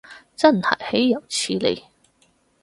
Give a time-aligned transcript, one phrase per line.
[0.35, 1.83] 真係豈有此理